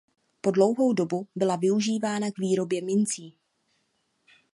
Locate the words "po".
0.41-0.51